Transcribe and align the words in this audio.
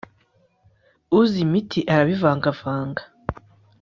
uzi 1.19 1.37
imiti 1.45 1.79
arabivangavanga 1.93 3.01